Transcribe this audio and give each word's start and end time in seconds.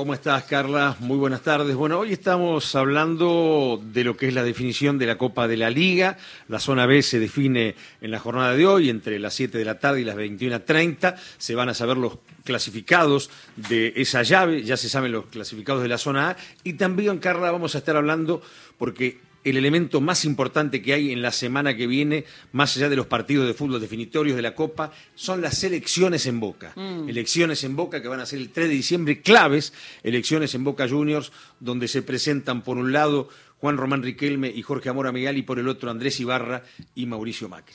¿Cómo 0.00 0.14
estás, 0.14 0.44
Carla? 0.44 0.96
Muy 1.00 1.18
buenas 1.18 1.42
tardes. 1.42 1.76
Bueno, 1.76 1.98
hoy 1.98 2.14
estamos 2.14 2.74
hablando 2.74 3.78
de 3.84 4.02
lo 4.02 4.16
que 4.16 4.28
es 4.28 4.34
la 4.34 4.42
definición 4.42 4.96
de 4.96 5.04
la 5.04 5.18
Copa 5.18 5.46
de 5.46 5.58
la 5.58 5.68
Liga. 5.68 6.16
La 6.48 6.58
zona 6.58 6.86
B 6.86 7.02
se 7.02 7.20
define 7.20 7.74
en 8.00 8.10
la 8.10 8.18
jornada 8.18 8.54
de 8.54 8.66
hoy, 8.66 8.88
entre 8.88 9.18
las 9.18 9.34
7 9.34 9.58
de 9.58 9.64
la 9.66 9.78
tarde 9.78 10.00
y 10.00 10.04
las 10.04 10.16
21.30. 10.16 11.16
Se 11.36 11.54
van 11.54 11.68
a 11.68 11.74
saber 11.74 11.98
los 11.98 12.16
clasificados 12.44 13.28
de 13.56 13.92
esa 13.94 14.22
llave, 14.22 14.62
ya 14.62 14.78
se 14.78 14.88
saben 14.88 15.12
los 15.12 15.26
clasificados 15.26 15.82
de 15.82 15.88
la 15.88 15.98
zona 15.98 16.30
A. 16.30 16.36
Y 16.64 16.72
también, 16.72 17.18
Carla, 17.18 17.50
vamos 17.50 17.74
a 17.74 17.78
estar 17.78 17.94
hablando, 17.94 18.40
porque 18.78 19.20
el 19.44 19.56
elemento 19.56 20.00
más 20.00 20.24
importante 20.24 20.82
que 20.82 20.92
hay 20.92 21.12
en 21.12 21.22
la 21.22 21.32
semana 21.32 21.76
que 21.76 21.86
viene, 21.86 22.24
más 22.52 22.76
allá 22.76 22.88
de 22.88 22.96
los 22.96 23.06
partidos 23.06 23.46
de 23.46 23.54
fútbol 23.54 23.80
definitorios 23.80 24.36
de 24.36 24.42
la 24.42 24.54
Copa, 24.54 24.92
son 25.14 25.40
las 25.40 25.62
elecciones 25.64 26.26
en 26.26 26.40
Boca. 26.40 26.72
Mm. 26.76 27.08
Elecciones 27.08 27.64
en 27.64 27.76
Boca 27.76 28.02
que 28.02 28.08
van 28.08 28.20
a 28.20 28.26
ser 28.26 28.40
el 28.40 28.50
3 28.50 28.68
de 28.68 28.74
diciembre, 28.74 29.22
claves, 29.22 29.72
elecciones 30.02 30.54
en 30.54 30.64
Boca 30.64 30.88
Juniors, 30.88 31.32
donde 31.58 31.88
se 31.88 32.02
presentan 32.02 32.62
por 32.62 32.76
un 32.76 32.92
lado 32.92 33.28
Juan 33.60 33.76
Román 33.76 34.02
Riquelme 34.02 34.48
y 34.48 34.62
Jorge 34.62 34.88
Amora 34.88 35.12
Miguel 35.12 35.38
y 35.38 35.42
por 35.42 35.58
el 35.58 35.68
otro 35.68 35.90
Andrés 35.90 36.20
Ibarra 36.20 36.62
y 36.94 37.06
Mauricio 37.06 37.48
Macri. 37.48 37.74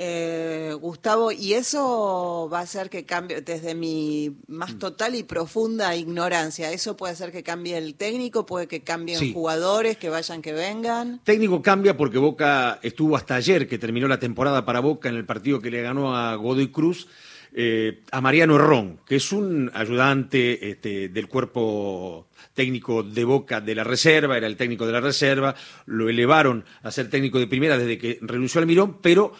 Eh, 0.00 0.76
Gustavo, 0.80 1.32
y 1.32 1.54
eso 1.54 2.48
va 2.52 2.60
a 2.60 2.62
hacer 2.62 2.88
que 2.88 3.04
cambie, 3.04 3.40
desde 3.40 3.74
mi 3.74 4.36
más 4.46 4.74
mm. 4.74 4.78
total 4.78 5.16
y 5.16 5.24
profunda 5.24 5.96
ignorancia, 5.96 6.70
¿eso 6.70 6.96
puede 6.96 7.14
hacer 7.14 7.32
que 7.32 7.42
cambie 7.42 7.76
el 7.76 7.96
técnico? 7.96 8.46
¿Puede 8.46 8.68
que 8.68 8.82
cambien 8.82 9.32
jugadores, 9.32 9.96
que 9.96 10.08
vayan, 10.08 10.40
que 10.40 10.52
vengan? 10.52 11.20
Técnico 11.24 11.60
cambia 11.62 11.96
porque 11.96 12.18
Boca 12.18 12.78
estuvo 12.80 13.16
hasta 13.16 13.34
ayer, 13.34 13.66
que 13.66 13.76
terminó 13.76 14.06
la 14.06 14.20
temporada 14.20 14.64
para 14.64 14.78
Boca 14.78 15.08
en 15.08 15.16
el 15.16 15.24
partido 15.24 15.60
que 15.60 15.72
le 15.72 15.82
ganó 15.82 16.16
a 16.16 16.36
Godoy 16.36 16.70
Cruz, 16.70 17.08
eh, 17.52 18.04
a 18.12 18.20
Mariano 18.20 18.54
Herrón, 18.54 19.00
que 19.04 19.16
es 19.16 19.32
un 19.32 19.68
ayudante 19.74 20.70
este, 20.70 21.08
del 21.08 21.26
cuerpo 21.26 22.28
técnico 22.54 23.02
de 23.02 23.24
Boca 23.24 23.60
de 23.60 23.74
la 23.74 23.82
reserva, 23.82 24.36
era 24.36 24.46
el 24.46 24.56
técnico 24.56 24.86
de 24.86 24.92
la 24.92 25.00
reserva, 25.00 25.56
lo 25.86 26.08
elevaron 26.08 26.64
a 26.84 26.92
ser 26.92 27.10
técnico 27.10 27.40
de 27.40 27.48
primera 27.48 27.76
desde 27.76 27.98
que 27.98 28.20
renunció 28.22 28.60
al 28.60 28.68
Mirón, 28.68 28.98
pero 29.02 29.32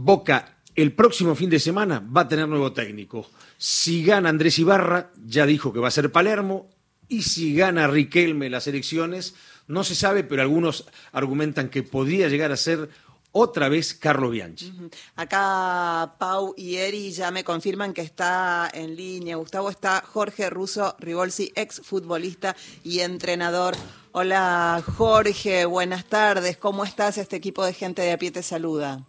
Boca 0.00 0.54
el 0.76 0.92
próximo 0.92 1.34
fin 1.34 1.50
de 1.50 1.58
semana 1.58 1.98
va 1.98 2.20
a 2.20 2.28
tener 2.28 2.46
nuevo 2.46 2.72
técnico. 2.72 3.26
Si 3.56 4.04
gana 4.04 4.28
Andrés 4.28 4.60
Ibarra, 4.60 5.10
ya 5.26 5.44
dijo 5.44 5.72
que 5.72 5.80
va 5.80 5.88
a 5.88 5.90
ser 5.90 6.12
Palermo, 6.12 6.70
y 7.08 7.22
si 7.22 7.52
gana 7.52 7.88
Riquelme 7.88 8.48
las 8.48 8.68
elecciones, 8.68 9.34
no 9.66 9.82
se 9.82 9.96
sabe, 9.96 10.22
pero 10.22 10.42
algunos 10.42 10.86
argumentan 11.10 11.68
que 11.68 11.82
podría 11.82 12.28
llegar 12.28 12.52
a 12.52 12.56
ser 12.56 12.90
otra 13.32 13.68
vez 13.68 13.92
Carlos 13.92 14.30
Bianchi. 14.30 14.72
Acá 15.16 16.14
Pau 16.16 16.54
y 16.56 16.76
Eri 16.76 17.10
ya 17.10 17.32
me 17.32 17.42
confirman 17.42 17.92
que 17.92 18.02
está 18.02 18.70
en 18.72 18.94
línea. 18.94 19.34
Gustavo 19.34 19.68
está 19.68 20.04
Jorge 20.06 20.48
Russo 20.48 20.94
Rivolsi, 21.00 21.50
ex 21.56 21.80
futbolista 21.80 22.54
y 22.84 23.00
entrenador. 23.00 23.74
Hola 24.12 24.80
Jorge, 24.96 25.64
buenas 25.64 26.04
tardes. 26.04 26.56
¿Cómo 26.56 26.84
estás? 26.84 27.18
Este 27.18 27.34
equipo 27.34 27.64
de 27.64 27.72
gente 27.72 28.02
de 28.02 28.12
a 28.12 28.18
pie 28.18 28.30
te 28.30 28.44
saluda. 28.44 29.04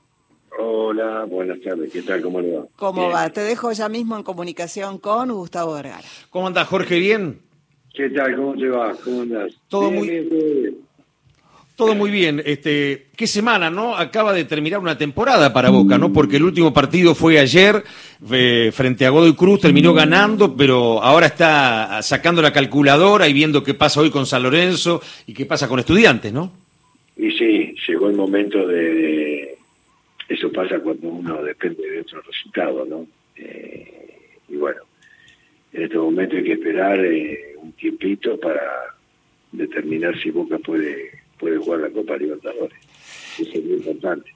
Hola, 0.61 1.23
buenas 1.23 1.61
tardes. 1.61 1.89
¿Qué 1.89 2.01
tal? 2.01 2.21
¿Cómo 2.21 2.41
le 2.41 2.51
va? 2.51 2.65
¿Cómo 2.75 3.09
va? 3.09 3.29
Te 3.29 3.39
dejo 3.39 3.71
ya 3.71 3.87
mismo 3.87 4.17
en 4.17 4.23
comunicación 4.23 4.97
con 4.97 5.31
Gustavo 5.31 5.75
Vergara. 5.75 6.03
¿Cómo 6.29 6.47
andas, 6.47 6.67
Jorge? 6.67 6.99
¿Bien? 6.99 7.39
¿Qué 7.93 8.09
tal? 8.09 8.35
¿Cómo 8.35 8.55
te 8.55 8.67
va? 8.67 8.93
¿Cómo 9.01 9.21
andas? 9.21 9.53
Todo 9.69 9.89
muy 9.89 10.09
bien. 10.09 10.75
Todo 11.77 11.95
muy 11.95 12.11
bien. 12.11 12.41
Este, 12.45 13.07
qué 13.15 13.25
semana, 13.25 13.69
¿no? 13.69 13.95
Acaba 13.95 14.33
de 14.33 14.43
terminar 14.43 14.81
una 14.81 14.97
temporada 14.97 15.53
para 15.53 15.69
Boca, 15.69 15.97
¿no? 15.97 16.11
Porque 16.11 16.35
el 16.35 16.43
último 16.43 16.73
partido 16.73 17.15
fue 17.15 17.39
ayer 17.39 17.81
eh, 18.29 18.71
frente 18.73 19.05
a 19.05 19.11
Godoy 19.11 19.35
Cruz, 19.35 19.61
terminó 19.61 19.93
ganando, 19.93 20.57
pero 20.57 21.01
ahora 21.01 21.27
está 21.27 22.01
sacando 22.01 22.41
la 22.41 22.51
calculadora 22.51 23.29
y 23.29 23.33
viendo 23.33 23.63
qué 23.63 23.75
pasa 23.75 24.01
hoy 24.01 24.09
con 24.09 24.25
San 24.25 24.43
Lorenzo 24.43 25.01
y 25.25 25.33
qué 25.33 25.45
pasa 25.45 25.69
con 25.69 25.79
estudiantes, 25.79 26.33
¿no? 26.33 26.51
Y 27.15 27.31
sí, 27.31 27.73
llegó 27.87 28.09
el 28.09 28.17
momento 28.17 28.67
de 28.67 29.48
eso 30.29 30.51
pasa 30.51 30.79
cuando 30.79 31.09
uno 31.09 31.43
depende 31.43 31.89
de 31.89 32.01
otro 32.01 32.21
resultado, 32.21 32.85
¿no? 32.85 33.07
Eh, 33.35 34.29
y 34.47 34.55
bueno, 34.55 34.81
en 35.73 35.83
este 35.83 35.97
momento 35.97 36.35
hay 36.37 36.43
que 36.43 36.53
esperar 36.53 37.03
eh, 37.03 37.55
un 37.57 37.71
tiempito 37.73 38.39
para 38.39 38.61
determinar 39.51 40.15
si 40.21 40.29
Boca 40.29 40.59
puede, 40.59 41.09
puede 41.39 41.57
jugar 41.57 41.81
la 41.81 41.89
Copa 41.89 42.15
Libertadores. 42.15 42.77
Eso 43.39 43.51
es 43.53 43.65
muy 43.65 43.73
importante. 43.73 44.31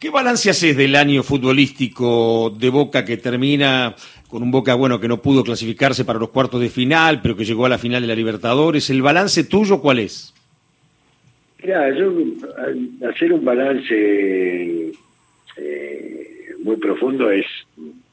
¿Qué 0.00 0.10
balance 0.10 0.50
haces 0.50 0.76
del 0.76 0.96
año 0.96 1.22
futbolístico 1.22 2.54
de 2.56 2.70
Boca 2.70 3.04
que 3.04 3.16
termina 3.16 3.94
con 4.28 4.42
un 4.42 4.50
Boca 4.50 4.74
bueno 4.74 5.00
que 5.00 5.08
no 5.08 5.22
pudo 5.22 5.44
clasificarse 5.44 6.04
para 6.04 6.18
los 6.18 6.30
cuartos 6.30 6.60
de 6.60 6.68
final, 6.68 7.20
pero 7.22 7.36
que 7.36 7.44
llegó 7.44 7.66
a 7.66 7.68
la 7.68 7.78
final 7.78 8.02
de 8.02 8.08
la 8.08 8.14
Libertadores? 8.14 8.90
¿El 8.90 9.02
balance 9.02 9.44
tuyo 9.44 9.80
cuál 9.80 10.00
es? 10.00 10.34
Mira, 11.62 11.90
yo 11.96 12.12
hacer 13.08 13.32
un 13.32 13.44
balance 13.44 14.92
eh, 15.58 16.54
muy 16.60 16.76
profundo 16.76 17.30
es, 17.30 17.46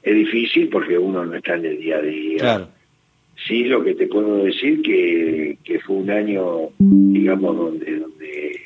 es 0.03 0.15
difícil 0.15 0.69
porque 0.69 0.97
uno 0.97 1.25
no 1.25 1.35
está 1.35 1.55
en 1.55 1.65
el 1.65 1.77
día 1.77 1.97
a 1.97 2.01
día. 2.01 2.69
Sí, 3.47 3.65
lo 3.65 3.83
que 3.83 3.95
te 3.95 4.07
puedo 4.07 4.45
decir 4.45 4.81
que, 4.81 5.57
que 5.63 5.79
fue 5.79 5.97
un 5.97 6.09
año, 6.09 6.69
digamos, 6.79 7.57
donde, 7.57 7.99
donde, 7.99 8.59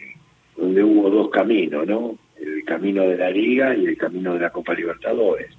donde 0.56 0.84
hubo 0.84 1.10
dos 1.10 1.30
caminos, 1.30 1.88
¿no? 1.88 2.18
El 2.40 2.64
camino 2.64 3.04
de 3.04 3.18
la 3.18 3.32
Liga 3.32 3.76
y 3.76 3.88
el 3.88 3.98
camino 3.98 4.34
de 4.36 4.40
la 4.42 4.52
Copa 4.52 4.74
Libertadores. 4.74 5.50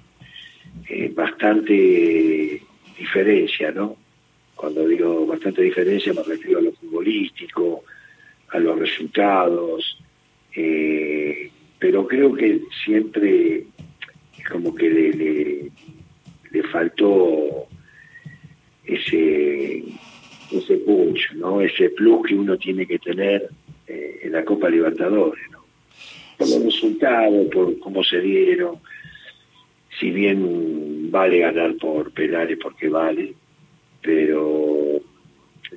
Eh, 0.89 1.11
bastante 1.13 2.61
diferencia, 2.97 3.71
¿no? 3.71 3.97
Cuando 4.55 4.87
digo 4.87 5.25
bastante 5.25 5.61
diferencia 5.61 6.13
me 6.13 6.23
refiero 6.23 6.59
a 6.59 6.61
lo 6.61 6.71
futbolístico, 6.71 7.83
a 8.49 8.59
los 8.59 8.79
resultados, 8.79 9.97
eh, 10.55 11.50
pero 11.81 12.07
creo 12.07 12.31
que 12.35 12.61
siempre 12.85 13.65
como 14.49 14.75
que 14.75 14.87
le, 14.87 15.71
le, 16.51 16.63
faltó 16.71 17.65
ese 18.85 19.83
ese 20.51 20.77
punch, 20.85 21.33
¿no? 21.33 21.59
Ese 21.59 21.89
plus 21.89 22.27
que 22.27 22.35
uno 22.35 22.55
tiene 22.57 22.85
que 22.85 22.99
tener 22.99 23.49
eh, 23.87 24.19
en 24.21 24.31
la 24.31 24.45
Copa 24.45 24.69
Libertadores, 24.69 25.43
¿no? 25.51 25.65
Por 26.37 26.49
los 26.49 26.65
resultados, 26.65 27.47
por 27.47 27.79
cómo 27.79 28.03
se 28.03 28.21
dieron, 28.21 28.75
si 29.99 30.11
bien 30.11 31.09
vale 31.09 31.39
ganar 31.39 31.75
por 31.77 32.11
penales 32.11 32.59
porque 32.61 32.89
vale, 32.89 33.33
pero 34.03 35.01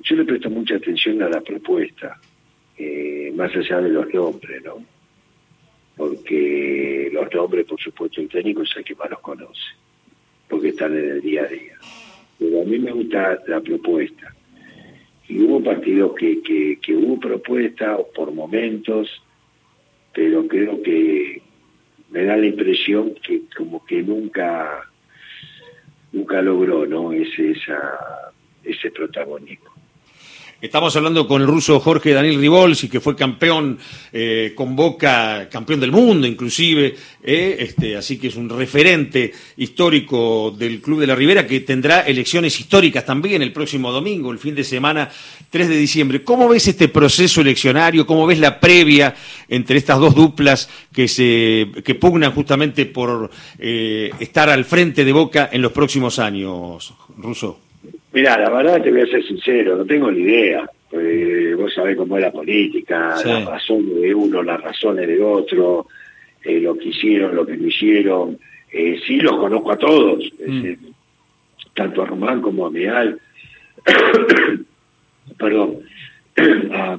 yo 0.03 0.15
le 0.15 0.25
presto 0.25 0.51
mucha 0.51 0.75
atención 0.75 1.23
a 1.23 1.29
la 1.29 1.41
propuesta, 1.41 2.19
eh, 2.77 3.31
más 3.35 3.55
allá 3.55 3.81
de 3.81 3.89
los 3.89 4.13
nombres, 4.13 4.63
¿no? 4.63 4.94
Porque 6.25 7.09
los 7.13 7.31
nombres, 7.31 7.67
por 7.67 7.79
supuesto, 7.79 8.19
el 8.19 8.29
técnico 8.29 8.63
es 8.63 8.75
el 8.75 8.83
que 8.83 8.95
más 8.95 9.11
los 9.11 9.19
conoce, 9.19 9.61
porque 10.49 10.69
están 10.69 10.97
en 10.97 11.11
el 11.11 11.21
día 11.21 11.43
a 11.43 11.47
día. 11.47 11.75
Pero 12.39 12.61
a 12.61 12.65
mí 12.65 12.79
me 12.79 12.91
gusta 12.91 13.39
la 13.45 13.61
propuesta. 13.61 14.33
Y 15.27 15.39
hubo 15.39 15.63
partidos 15.63 16.15
que, 16.15 16.41
que, 16.41 16.79
que 16.81 16.95
hubo 16.95 17.19
propuesta 17.19 17.97
por 18.15 18.31
momentos, 18.33 19.07
pero 20.13 20.47
creo 20.47 20.81
que 20.81 21.43
me 22.09 22.23
da 22.23 22.37
la 22.37 22.47
impresión 22.47 23.13
que 23.21 23.43
como 23.55 23.85
que 23.85 24.01
nunca 24.01 24.89
nunca 26.11 26.41
logró 26.41 26.85
no 26.85 27.11
ese 27.11 27.51
esa 27.51 28.31
ese 28.63 28.89
protagonismo 28.91 29.74
Estamos 30.65 30.95
hablando 30.95 31.27
con 31.27 31.43
el 31.43 31.47
ruso 31.47 31.79
Jorge 31.79 32.11
Daniel 32.11 32.39
Rivolsi, 32.39 32.89
que 32.89 32.99
fue 32.99 33.15
campeón 33.15 33.77
eh, 34.11 34.51
con 34.55 34.75
Boca, 34.75 35.47
campeón 35.47 35.79
del 35.79 35.91
mundo 35.91 36.25
inclusive, 36.25 36.95
eh, 37.21 37.57
este, 37.59 37.95
así 37.95 38.17
que 38.17 38.29
es 38.29 38.35
un 38.35 38.49
referente 38.49 39.31
histórico 39.57 40.49
del 40.57 40.81
Club 40.81 41.01
de 41.01 41.07
la 41.07 41.13
Ribera 41.13 41.45
que 41.45 41.59
tendrá 41.59 42.01
elecciones 42.01 42.59
históricas 42.59 43.05
también 43.05 43.43
el 43.43 43.53
próximo 43.53 43.91
domingo, 43.91 44.31
el 44.31 44.39
fin 44.39 44.55
de 44.55 44.63
semana 44.63 45.07
3 45.51 45.69
de 45.69 45.77
diciembre. 45.77 46.23
¿Cómo 46.23 46.49
ves 46.49 46.67
este 46.67 46.87
proceso 46.87 47.41
eleccionario? 47.41 48.07
¿Cómo 48.07 48.25
ves 48.25 48.39
la 48.39 48.59
previa 48.59 49.13
entre 49.47 49.77
estas 49.77 49.99
dos 49.99 50.15
duplas 50.15 50.67
que, 50.91 51.07
se, 51.07 51.67
que 51.83 51.93
pugnan 51.93 52.31
justamente 52.31 52.87
por 52.87 53.29
eh, 53.59 54.09
estar 54.19 54.49
al 54.49 54.65
frente 54.65 55.05
de 55.05 55.13
Boca 55.13 55.47
en 55.53 55.61
los 55.61 55.71
próximos 55.71 56.17
años, 56.17 56.91
Ruso? 57.17 57.64
Mira, 58.15 58.37
la 58.37 58.49
verdad 58.49 58.81
te 58.81 58.91
voy 58.91 59.01
a 59.01 59.07
ser 59.07 59.27
sincero, 59.27 59.75
no 59.75 59.83
tengo 59.83 60.09
ni 60.09 60.21
idea. 60.21 60.65
Vos 61.57 61.73
sabés 61.73 61.97
cómo 61.97 62.15
es 62.15 62.23
la 62.23 62.31
política, 62.31 63.17
las 63.25 63.45
razones 63.45 64.01
de 64.01 64.15
uno, 64.15 64.41
las 64.41 64.61
razones 64.61 65.05
de 65.05 65.21
otro, 65.21 65.87
eh, 66.41 66.61
lo 66.61 66.77
que 66.77 66.87
hicieron, 66.87 67.35
lo 67.35 67.45
que 67.45 67.57
no 67.57 67.67
hicieron. 67.67 68.37
Eh, 68.71 69.01
sí 69.05 69.17
los 69.17 69.35
conozco 69.35 69.73
a 69.73 69.77
todos, 69.77 70.31
mm. 70.47 70.71
tanto 71.73 72.03
a 72.03 72.05
Román 72.05 72.41
como 72.41 72.65
a 72.65 72.71
Meal, 72.71 73.19
perdón, 75.37 75.79
a 76.71 76.97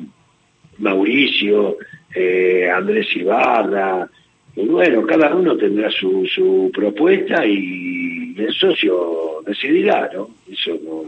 Mauricio, 0.80 1.78
eh, 2.14 2.70
Andrés 2.70 3.06
Ibarra, 3.16 4.06
y 4.54 4.66
bueno, 4.66 5.06
cada 5.06 5.34
uno 5.34 5.56
tendrá 5.56 5.90
su, 5.90 6.26
su 6.26 6.70
propuesta 6.74 7.46
y 7.46 8.05
el 8.36 8.54
socio 8.54 9.42
decidirá, 9.46 10.10
¿no? 10.14 10.28
Eso 10.50 10.78
no, 10.84 11.04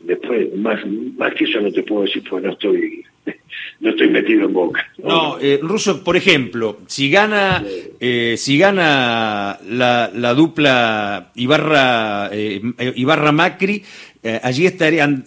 después, 0.00 0.54
más, 0.56 0.80
más 1.16 1.34
que 1.34 1.44
eso 1.44 1.60
no 1.60 1.72
te 1.72 1.82
puedo 1.82 2.02
decir, 2.02 2.22
porque 2.28 2.46
no 2.46 2.52
estoy 2.52 3.04
no 3.80 3.90
estoy 3.90 4.10
metido 4.10 4.46
en 4.46 4.52
boca. 4.52 4.86
No, 4.98 5.38
eh, 5.40 5.58
Russo, 5.62 6.02
por 6.02 6.16
ejemplo, 6.16 6.78
si 6.86 7.10
gana, 7.10 7.64
eh, 8.00 8.34
si 8.36 8.58
gana 8.58 9.58
la, 9.68 10.10
la 10.14 10.34
dupla 10.34 11.30
Ibarra, 11.34 12.30
eh, 12.32 12.60
Ibarra 12.96 13.32
Macri, 13.32 13.82
eh, 14.22 14.40
allí 14.42 14.66
estarían 14.66 15.24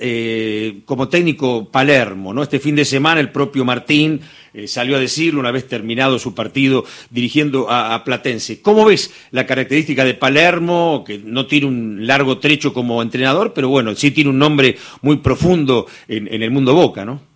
como 0.85 1.09
técnico 1.09 1.69
Palermo, 1.69 2.33
¿no? 2.33 2.43
Este 2.43 2.59
fin 2.59 2.75
de 2.75 2.85
semana 2.85 3.19
el 3.19 3.29
propio 3.29 3.65
Martín 3.65 4.21
salió 4.67 4.95
a 4.95 4.99
decirlo 4.99 5.41
una 5.41 5.51
vez 5.51 5.67
terminado 5.67 6.17
su 6.17 6.33
partido 6.33 6.85
dirigiendo 7.09 7.69
a, 7.69 8.01
Platense. 8.05 8.61
¿Cómo 8.61 8.85
ves 8.85 9.13
la 9.31 9.45
característica 9.45 10.05
de 10.05 10.13
Palermo, 10.13 11.03
que 11.05 11.17
no 11.17 11.45
tiene 11.45 11.67
un 11.67 12.07
largo 12.07 12.37
trecho 12.37 12.73
como 12.73 13.01
entrenador, 13.01 13.51
pero 13.53 13.67
bueno, 13.67 13.93
sí 13.95 14.11
tiene 14.11 14.29
un 14.29 14.39
nombre 14.39 14.77
muy 15.01 15.17
profundo 15.17 15.87
en, 16.07 16.33
en 16.33 16.41
el 16.41 16.51
mundo 16.51 16.73
Boca, 16.73 17.03
¿no? 17.03 17.35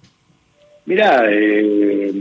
Mira, 0.90 1.24
eh, 1.30 2.12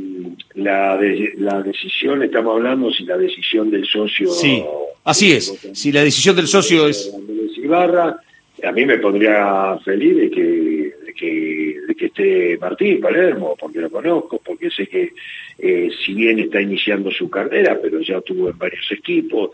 la, 0.57 1.01
la 1.39 1.63
decisión, 1.63 2.23
estamos 2.23 2.55
hablando 2.55 2.93
si 2.93 3.05
la 3.05 3.17
decisión 3.17 3.71
del 3.71 3.87
socio... 3.87 4.31
Sí, 4.31 4.63
así 5.05 5.33
es, 5.33 5.59
si 5.73 5.91
la 5.91 6.05
decisión 6.05 6.37
del 6.37 6.49
socio 6.49 6.87
es... 6.87 7.11
Ibarra, 7.57 8.17
a 8.63 8.73
mí 8.73 8.85
me 8.85 8.99
pondría 8.99 9.79
feliz 9.85 10.17
de 10.17 10.31
que, 10.31 10.93
de 11.07 11.15
que, 11.15 11.81
de 11.87 11.95
que 11.95 12.07
esté 12.07 12.59
Martín 12.59 13.01
Palermo, 13.01 13.57
porque 13.59 13.81
lo 13.81 13.91
conozco, 13.91 14.41
porque 14.45 14.71
sé 14.71 14.87
que 14.87 15.13
eh, 15.59 15.91
si 16.05 16.15
bien 16.15 16.39
está 16.39 16.61
iniciando 16.61 17.11
su 17.11 17.31
carrera, 17.31 17.79
pero 17.81 18.01
ya 18.01 18.21
tuvo 18.21 18.51
en 18.51 18.59
varios 18.59 18.91
equipos, 18.91 19.51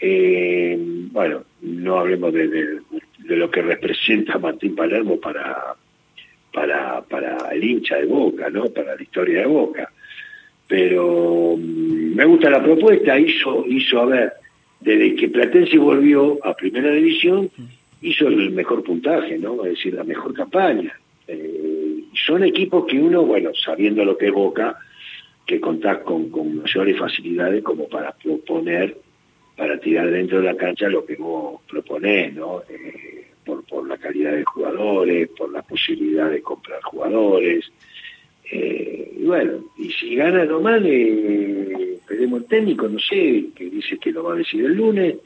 eh, 0.00 0.76
bueno, 0.78 1.44
no 1.62 1.98
hablemos 1.98 2.32
de, 2.32 2.80
lo 3.24 3.50
que 3.50 3.62
representa 3.62 4.38
Martín 4.38 4.74
Palermo 4.74 5.18
para 5.20 5.74
para, 6.52 7.02
para 7.02 7.50
el 7.52 7.62
hincha 7.62 7.96
de 7.96 8.06
Boca, 8.06 8.48
¿no? 8.50 8.64
Para 8.70 8.96
la 8.96 9.02
historia 9.02 9.40
de 9.40 9.46
Boca. 9.46 9.92
Pero 10.66 11.56
mm, 11.56 12.14
me 12.14 12.24
gusta 12.24 12.50
la 12.50 12.62
propuesta, 12.62 13.18
hizo, 13.18 13.64
hizo, 13.66 14.00
a 14.00 14.06
ver, 14.06 14.32
desde 14.80 15.14
que 15.14 15.28
Platense 15.28 15.78
volvió 15.78 16.38
a 16.44 16.54
Primera 16.54 16.90
División, 16.90 17.50
hizo 18.02 18.28
el 18.28 18.50
mejor 18.50 18.82
puntaje, 18.82 19.38
¿no? 19.38 19.64
Es 19.64 19.72
decir, 19.72 19.94
la 19.94 20.04
mejor 20.04 20.34
campaña. 20.34 20.92
Eh, 21.26 22.04
son 22.26 22.44
equipos 22.44 22.86
que 22.86 23.00
uno, 23.00 23.24
bueno, 23.24 23.50
sabiendo 23.54 24.04
lo 24.04 24.16
que 24.16 24.26
es 24.26 24.32
Boca, 24.32 24.78
que 25.46 25.60
contás 25.60 25.98
con, 25.98 26.30
mayores 26.56 26.98
facilidades 26.98 27.62
como 27.62 27.88
para 27.88 28.12
proponer, 28.12 28.96
para 29.56 29.78
tirar 29.80 30.10
dentro 30.10 30.38
de 30.38 30.44
la 30.44 30.56
cancha 30.56 30.88
lo 30.88 31.04
que 31.04 31.16
vos 31.16 31.60
proponés, 31.68 32.34
¿no? 32.34 32.62
Eh, 32.68 33.28
por, 33.44 33.64
por 33.64 33.88
la 33.88 33.96
calidad 33.96 34.32
de 34.32 34.44
jugadores, 34.44 35.28
por 35.30 35.50
la 35.50 35.62
posibilidad 35.62 36.30
de 36.30 36.42
comprar 36.42 36.82
jugadores. 36.82 37.70
Eh, 38.50 39.12
y 39.18 39.24
bueno, 39.24 39.64
y 39.76 39.90
si 39.90 40.14
gana 40.14 40.44
Román, 40.44 40.84
eh, 40.86 41.98
el 42.08 42.44
técnico, 42.44 42.88
no 42.88 42.98
sé, 42.98 43.46
que 43.54 43.68
dice 43.70 43.98
que 43.98 44.12
lo 44.12 44.24
va 44.24 44.34
a 44.34 44.38
decir 44.38 44.64
el 44.64 44.74
lunes. 44.74 45.18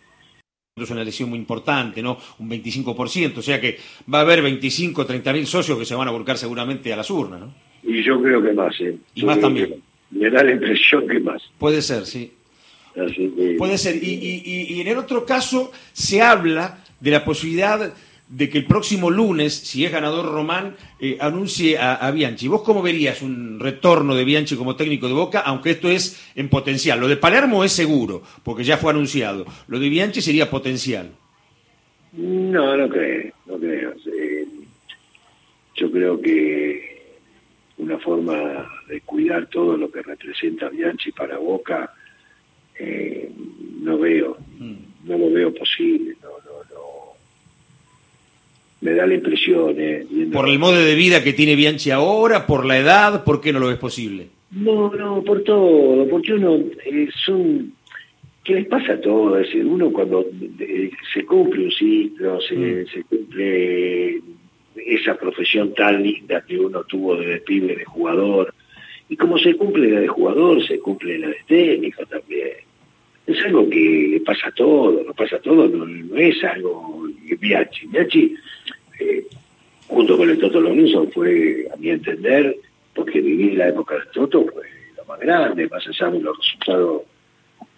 Es 0.74 0.88
una 0.88 1.04
lesión 1.04 1.28
muy 1.28 1.38
importante, 1.38 2.00
¿no? 2.00 2.16
Un 2.38 2.48
25%, 2.48 3.36
o 3.36 3.42
sea 3.42 3.60
que 3.60 3.78
va 4.12 4.20
a 4.20 4.22
haber 4.22 4.40
25, 4.40 5.04
30 5.04 5.32
mil 5.34 5.46
socios 5.46 5.78
que 5.78 5.84
se 5.84 5.94
van 5.94 6.08
a 6.08 6.10
volcar 6.10 6.38
seguramente 6.38 6.90
a 6.90 6.96
las 6.96 7.10
urnas, 7.10 7.40
¿no? 7.40 7.52
Y 7.82 8.02
yo 8.02 8.18
creo 8.22 8.42
que 8.42 8.54
más, 8.54 8.80
¿eh? 8.80 8.96
Y 9.14 9.22
más 9.22 9.38
también. 9.38 9.74
Me 10.12 10.30
da 10.30 10.42
la 10.42 10.52
impresión 10.52 11.06
que 11.06 11.20
más. 11.20 11.42
Puede 11.58 11.82
ser, 11.82 12.06
sí. 12.06 12.32
Puede 13.58 13.76
ser. 13.76 14.02
Y, 14.02 14.14
y, 14.14 14.76
y 14.76 14.80
en 14.80 14.88
el 14.88 14.96
otro 14.96 15.26
caso 15.26 15.70
se 15.92 16.22
habla 16.22 16.82
de 17.00 17.10
la 17.10 17.22
posibilidad 17.22 17.92
de 18.32 18.48
que 18.48 18.56
el 18.56 18.64
próximo 18.64 19.10
lunes, 19.10 19.52
si 19.52 19.84
es 19.84 19.92
ganador 19.92 20.24
Román, 20.24 20.74
eh, 20.98 21.18
anuncie 21.20 21.76
a, 21.78 22.10
Bianchi. 22.10 22.48
¿Vos 22.48 22.62
cómo 22.62 22.80
verías 22.80 23.20
un 23.20 23.60
retorno 23.60 24.14
de 24.14 24.24
Bianchi 24.24 24.56
como 24.56 24.74
técnico 24.74 25.06
de 25.06 25.12
Boca, 25.12 25.40
aunque 25.40 25.72
esto 25.72 25.90
es 25.90 26.18
en 26.34 26.48
potencial? 26.48 26.98
Lo 26.98 27.08
de 27.08 27.18
Palermo 27.18 27.62
es 27.62 27.72
seguro, 27.72 28.22
porque 28.42 28.64
ya 28.64 28.78
fue 28.78 28.90
anunciado. 28.90 29.44
Lo 29.68 29.78
de 29.78 29.90
Bianchi 29.90 30.22
sería 30.22 30.48
potencial. 30.48 31.10
No, 32.12 32.74
no 32.74 32.88
creo, 32.88 33.32
no 33.44 33.58
creo. 33.58 33.94
yo 35.76 35.92
creo 35.92 36.20
que 36.20 37.02
una 37.76 37.98
forma 37.98 38.66
de 38.88 39.02
cuidar 39.02 39.46
todo 39.48 39.76
lo 39.76 39.90
que 39.90 40.00
representa 40.00 40.70
Bianchi 40.70 41.12
para 41.12 41.36
Boca, 41.36 41.92
eh, 42.78 43.30
no 43.82 43.98
veo, 43.98 44.38
mm. 44.58 44.74
no 45.04 45.18
lo 45.18 45.30
veo 45.30 45.52
posible, 45.52 46.16
no, 46.22 46.51
me 48.82 48.94
da 48.94 49.06
la 49.06 49.14
impresión. 49.14 49.74
Eh, 49.78 50.06
¿Por 50.32 50.48
el 50.48 50.58
modo 50.58 50.78
de 50.78 50.94
vida 50.94 51.24
que 51.24 51.32
tiene 51.32 51.56
Bianchi 51.56 51.90
ahora? 51.90 52.46
¿Por 52.46 52.66
la 52.66 52.78
edad? 52.78 53.24
¿Por 53.24 53.40
qué 53.40 53.52
no 53.52 53.60
lo 53.60 53.68
ves 53.68 53.78
posible? 53.78 54.28
No, 54.50 54.92
no, 54.92 55.22
por 55.22 55.42
todo, 55.44 56.06
porque 56.08 56.34
uno 56.34 56.58
es 56.84 57.28
un... 57.28 57.74
¿Qué 58.44 58.54
les 58.54 58.66
pasa 58.66 58.94
a 58.94 59.00
todo? 59.00 59.38
Es 59.38 59.46
decir, 59.46 59.64
uno 59.64 59.92
cuando 59.92 60.26
se 61.14 61.24
cumple 61.24 61.66
un 61.66 61.70
ciclo, 61.70 62.40
se, 62.40 62.56
mm. 62.56 62.86
se 62.92 63.04
cumple 63.04 64.20
esa 64.84 65.14
profesión 65.14 65.72
tan 65.74 66.02
linda 66.02 66.44
que 66.46 66.58
uno 66.58 66.82
tuvo 66.82 67.16
de 67.16 67.38
pibe, 67.38 67.76
de 67.76 67.84
jugador, 67.84 68.52
y 69.08 69.16
como 69.16 69.38
se 69.38 69.54
cumple 69.54 69.90
la 69.90 70.00
de 70.00 70.08
jugador, 70.08 70.66
se 70.66 70.80
cumple 70.80 71.18
la 71.18 71.28
de 71.28 71.36
técnico 71.46 72.04
también. 72.06 72.50
Es 73.26 73.44
algo 73.44 73.68
que 73.70 74.20
pasa 74.26 74.48
a 74.48 74.52
todo, 74.52 75.04
no 75.06 75.14
pasa 75.14 75.36
a 75.36 75.38
todo, 75.38 75.68
no, 75.68 75.86
no 75.86 76.16
es 76.16 76.42
algo 76.42 77.06
que 77.28 77.36
Bianchi. 77.36 77.86
Bianchi 77.86 78.24
eh, 78.24 78.36
junto 79.92 80.16
con 80.16 80.30
el 80.30 80.38
Toto 80.38 80.60
Lorenzo 80.60 81.06
fue, 81.12 81.66
a 81.72 81.76
mi 81.76 81.90
entender, 81.90 82.56
porque 82.94 83.20
viví 83.20 83.54
la 83.54 83.68
época 83.68 83.94
del 83.94 84.08
Toto, 84.08 84.46
fue 84.52 84.62
lo 84.96 85.04
más 85.04 85.20
grande, 85.20 85.68
más 85.68 85.86
allá 85.86 86.10
de 86.10 86.20
los 86.20 86.36
resultados 86.38 87.02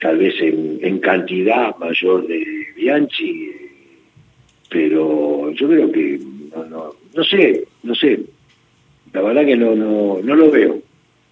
tal 0.00 0.19
vez 0.19 0.34
en, 0.40 0.99
cantidad 0.99 1.76
mayor 1.76 2.26
de 2.26 2.44
Bianchi, 2.76 3.52
pero 4.70 5.50
yo 5.50 5.69
creo 5.69 5.90
que 5.93 6.20
no, 6.55 6.64
no, 6.64 6.94
no 7.14 7.25
sé, 7.25 7.64
no 7.82 7.94
sé, 7.94 8.20
la 9.12 9.22
verdad 9.22 9.44
que 9.44 9.56
no, 9.56 9.75
no, 9.75 10.20
no 10.22 10.34
lo 10.34 10.50
veo. 10.50 10.81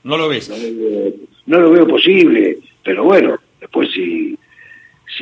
No 0.05 0.17
lo 0.17 0.29
ves. 0.29 0.49
No 0.49 0.57
lo 0.57 0.63
veo, 0.63 1.13
no 1.47 1.61
lo 1.61 1.71
veo 1.71 1.87
posible, 1.87 2.59
pero 2.85 3.05
bueno, 3.05 3.39
después 3.61 3.91
si 3.93 4.37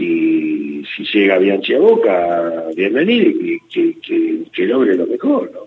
si, 0.01 0.85
si 0.97 1.05
llega 1.05 1.39
Bianchi 1.39 1.75
a 1.75 1.79
Boca, 1.79 2.65
bienvenido 2.75 3.31
y 3.31 3.61
que, 3.69 3.95
que, 4.01 4.45
que 4.53 4.67
logre 4.67 4.97
lo 4.97 5.07
mejor, 5.07 5.51
¿no? 5.53 5.61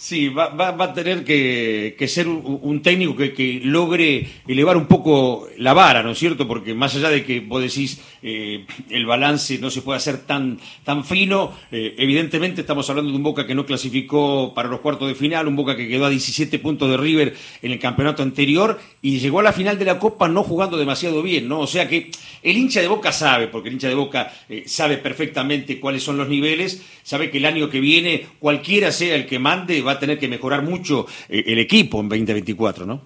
Sí, 0.00 0.30
va, 0.30 0.48
va, 0.48 0.70
va, 0.70 0.86
a 0.86 0.94
tener 0.94 1.24
que, 1.24 1.94
ser 2.08 2.26
un, 2.26 2.80
técnico 2.80 3.14
que, 3.14 3.34
que, 3.34 3.60
logre 3.62 4.26
elevar 4.48 4.78
un 4.78 4.86
poco 4.86 5.46
la 5.58 5.74
vara, 5.74 6.02
¿no 6.02 6.12
es 6.12 6.18
cierto? 6.18 6.48
Porque 6.48 6.72
más 6.72 6.96
allá 6.96 7.10
de 7.10 7.22
que 7.22 7.40
vos 7.40 7.60
decís 7.60 8.00
eh, 8.22 8.64
el 8.88 9.04
balance 9.04 9.58
no 9.58 9.70
se 9.70 9.82
puede 9.82 9.98
hacer 9.98 10.24
tan, 10.24 10.58
tan 10.84 11.04
fino, 11.04 11.52
eh, 11.70 11.94
evidentemente 11.98 12.62
estamos 12.62 12.88
hablando 12.88 13.10
de 13.10 13.16
un 13.18 13.22
Boca 13.22 13.46
que 13.46 13.54
no 13.54 13.66
clasificó 13.66 14.54
para 14.54 14.70
los 14.70 14.80
cuartos 14.80 15.06
de 15.06 15.14
final, 15.14 15.48
un 15.48 15.56
Boca 15.56 15.76
que 15.76 15.86
quedó 15.86 16.06
a 16.06 16.10
17 16.10 16.58
puntos 16.60 16.90
de 16.90 16.96
River 16.96 17.36
en 17.60 17.72
el 17.72 17.78
campeonato 17.78 18.22
anterior 18.22 18.80
y 19.02 19.18
llegó 19.18 19.40
a 19.40 19.42
la 19.42 19.52
final 19.52 19.78
de 19.78 19.84
la 19.84 19.98
Copa 19.98 20.28
no 20.28 20.42
jugando 20.42 20.78
demasiado 20.78 21.22
bien, 21.22 21.46
¿no? 21.46 21.60
O 21.60 21.66
sea 21.66 21.88
que 21.88 22.10
el 22.42 22.56
hincha 22.56 22.80
de 22.80 22.88
Boca 22.88 23.12
sabe, 23.12 23.48
porque 23.48 23.68
el 23.68 23.74
hincha 23.74 23.88
de 23.88 23.94
Boca 23.94 24.32
eh, 24.48 24.64
sabe 24.66 24.96
perfectamente 24.96 25.78
cuáles 25.78 26.02
son 26.02 26.16
los 26.16 26.28
niveles, 26.28 26.82
sabe 27.02 27.30
que 27.30 27.36
el 27.36 27.44
año 27.44 27.68
que 27.68 27.80
viene, 27.80 28.26
cualquiera 28.38 28.92
sea 28.92 29.14
el 29.14 29.26
que 29.26 29.38
mande, 29.38 29.82
va 29.82 29.89
a 29.92 29.98
tener 29.98 30.18
que 30.18 30.28
mejorar 30.28 30.62
mucho 30.62 31.06
eh, 31.28 31.44
el 31.46 31.58
equipo 31.58 32.00
en 32.00 32.08
2024, 32.08 32.86
¿no? 32.86 33.00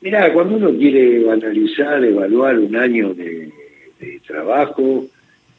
Mira, 0.00 0.32
cuando 0.32 0.56
uno 0.56 0.76
quiere 0.76 1.30
analizar, 1.30 2.04
evaluar 2.04 2.58
un 2.58 2.76
año 2.76 3.14
de, 3.14 3.52
trabajo, 4.26 5.06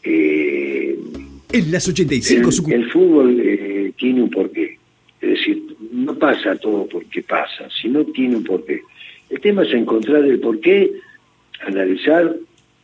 eh, 0.03 0.97
en 1.51 1.71
las 1.71 1.87
85 1.87 2.49
el, 2.67 2.73
el 2.73 2.91
fútbol 2.91 3.39
eh, 3.41 3.91
tiene 3.97 4.23
un 4.23 4.29
porqué. 4.29 4.77
Es 5.21 5.29
decir, 5.29 5.63
no 5.91 6.13
pasa 6.15 6.55
todo 6.57 6.87
porque 6.87 7.23
pasa, 7.23 7.67
sino 7.81 8.05
tiene 8.05 8.37
un 8.37 8.43
porqué. 8.43 8.81
El 9.29 9.39
tema 9.41 9.63
es 9.63 9.73
encontrar 9.73 10.23
el 10.23 10.39
porqué, 10.39 10.91
analizar 11.65 12.35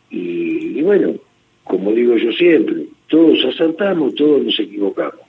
y, 0.09 0.79
y 0.79 0.81
bueno, 0.81 1.15
como 1.63 1.91
digo 1.91 2.17
yo 2.17 2.31
siempre, 2.33 2.85
todos 3.07 3.43
acertamos, 3.45 4.15
todos 4.15 4.43
nos 4.43 4.59
equivocamos. 4.59 5.22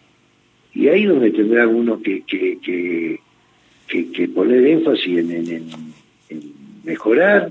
Y 0.85 0.89
ahí 0.89 1.05
donde 1.07 1.31
tendrá 1.31 1.67
uno 1.67 1.99
que, 2.03 2.21
que, 2.25 3.19
que, 3.89 4.29
poner 4.29 4.67
énfasis 4.67 5.19
en, 5.19 5.73
mejorar. 6.85 7.51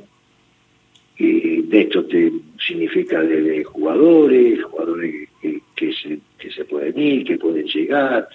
de 1.17 1.67
esto 1.71 2.05
te 2.05 2.31
significa 2.59 3.23
de 3.23 3.63
jugadores, 3.63 4.63
jugadores 4.65 5.29
que, 5.41 5.93
se, 5.93 6.19
que 6.37 6.51
se 6.51 6.63
pueden 6.65 6.99
ir, 6.99 7.25
que 7.25 7.39
pueden 7.39 7.65
llegar, 7.65 8.29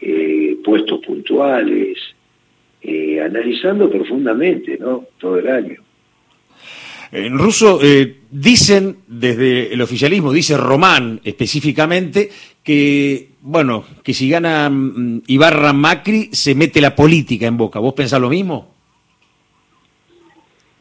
eh, 0.00 0.56
puestos 0.64 0.98
puntuales, 1.06 1.98
eh, 2.82 3.20
analizando 3.20 3.88
profundamente 3.88 4.76
¿no? 4.78 5.06
todo 5.20 5.38
el 5.38 5.46
año. 5.46 5.76
En 7.12 7.38
ruso 7.38 7.78
eh, 7.80 8.16
dicen 8.32 8.96
desde 9.06 9.72
el 9.72 9.80
oficialismo, 9.80 10.32
dice 10.32 10.56
Román 10.56 11.20
específicamente, 11.22 12.30
que 12.64 13.29
bueno, 13.42 13.84
que 14.02 14.12
si 14.12 14.28
gana 14.28 14.68
mm, 14.68 15.22
Ibarra 15.26 15.72
Macri, 15.72 16.28
se 16.32 16.54
mete 16.54 16.80
la 16.80 16.94
política 16.94 17.46
en 17.46 17.56
boca. 17.56 17.78
¿Vos 17.78 17.94
pensás 17.94 18.20
lo 18.20 18.28
mismo? 18.28 18.74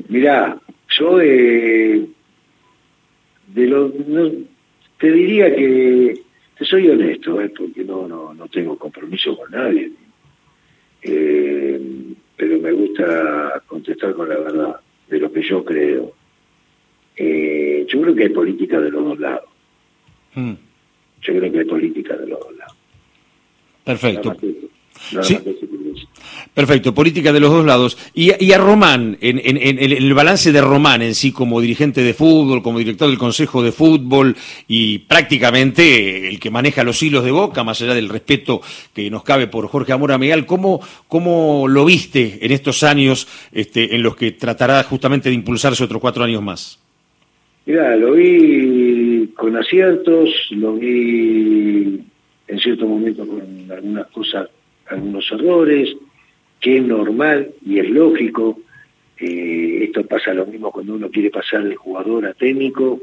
Mirá, 0.07 0.59
yo 0.97 1.17
de, 1.17 2.07
de 3.47 3.67
lo, 3.67 3.91
te 4.97 5.11
diría 5.11 5.55
que 5.55 6.21
te 6.57 6.65
soy 6.65 6.89
honesto, 6.89 7.39
¿eh? 7.41 7.51
porque 7.55 7.83
no, 7.83 8.07
no, 8.07 8.33
no 8.33 8.47
tengo 8.47 8.77
compromiso 8.77 9.37
con 9.37 9.51
nadie. 9.51 9.91
Eh, 11.01 11.81
pero 12.35 12.59
me 12.59 12.71
gusta 12.71 13.63
contestar 13.67 14.13
con 14.13 14.27
la 14.27 14.37
verdad 14.37 14.79
de 15.09 15.19
lo 15.19 15.31
que 15.31 15.41
yo 15.41 15.63
creo. 15.63 16.13
Eh, 17.15 17.85
yo 17.87 18.01
creo 18.01 18.15
que 18.15 18.23
hay 18.23 18.29
política 18.29 18.79
de 18.79 18.91
los 18.91 19.03
dos 19.03 19.19
lados. 19.19 19.49
Mm. 20.35 20.53
Yo 21.21 21.33
creo 21.37 21.51
que 21.51 21.59
hay 21.59 21.65
política 21.65 22.15
de 22.15 22.27
los 22.27 22.39
dos 22.39 22.57
lados. 22.57 22.77
Perfecto. 23.83 24.35
Perfecto, 26.53 26.93
política 26.93 27.31
de 27.31 27.39
los 27.39 27.51
dos 27.51 27.65
lados. 27.65 27.97
Y, 28.13 28.51
a 28.51 28.57
Román, 28.57 29.17
en, 29.21 29.39
el 29.41 30.13
balance 30.13 30.51
de 30.51 30.61
Román 30.61 31.01
en 31.01 31.15
sí 31.15 31.31
como 31.31 31.61
dirigente 31.61 32.01
de 32.01 32.13
fútbol, 32.13 32.61
como 32.61 32.79
director 32.79 33.07
del 33.07 33.17
Consejo 33.17 33.63
de 33.63 33.71
Fútbol 33.71 34.35
y 34.67 34.99
prácticamente 34.99 36.27
el 36.27 36.39
que 36.39 36.49
maneja 36.49 36.83
los 36.83 37.01
hilos 37.01 37.23
de 37.23 37.31
boca, 37.31 37.63
más 37.63 37.81
allá 37.81 37.93
del 37.93 38.09
respeto 38.09 38.61
que 38.93 39.09
nos 39.09 39.23
cabe 39.23 39.47
por 39.47 39.67
Jorge 39.67 39.93
Amora 39.93 40.17
Megal, 40.17 40.45
¿cómo, 40.45 40.81
¿cómo 41.07 41.67
lo 41.67 41.85
viste 41.85 42.39
en 42.41 42.51
estos 42.51 42.83
años 42.83 43.27
este, 43.53 43.95
en 43.95 44.03
los 44.03 44.15
que 44.15 44.31
tratará 44.31 44.83
justamente 44.83 45.29
de 45.29 45.35
impulsarse 45.35 45.83
otros 45.83 46.01
cuatro 46.01 46.23
años 46.23 46.43
más? 46.43 46.79
Mira, 47.65 47.95
lo 47.95 48.13
vi 48.13 48.98
con 49.35 49.55
aciertos, 49.55 50.29
lo 50.51 50.75
vi 50.75 52.01
en 52.47 52.59
cierto 52.59 52.87
momento 52.87 53.27
con 53.27 53.71
algunas 53.71 54.07
cosas 54.07 54.49
algunos 54.87 55.31
errores, 55.31 55.95
que 56.59 56.77
es 56.77 56.83
normal 56.83 57.51
y 57.65 57.79
es 57.79 57.89
lógico. 57.89 58.59
Eh, 59.17 59.83
esto 59.83 60.05
pasa 60.05 60.33
lo 60.33 60.45
mismo 60.45 60.71
cuando 60.71 60.95
uno 60.95 61.09
quiere 61.09 61.29
pasar 61.29 61.63
de 61.63 61.75
jugador 61.75 62.25
a 62.25 62.33
técnico. 62.33 63.01